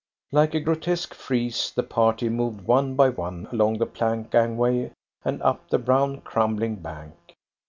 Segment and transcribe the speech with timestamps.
[0.31, 4.93] Like a grotesque frieze the party moved one by one along the plank gangway
[5.23, 7.13] and up the brown crumbling bank.